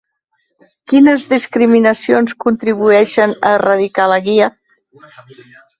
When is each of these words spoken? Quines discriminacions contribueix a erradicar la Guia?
Quines 0.93 1.27
discriminacions 1.33 2.35
contribueix 2.47 3.17
a 3.27 3.31
erradicar 3.55 4.13
la 4.15 4.23
Guia? 4.31 4.51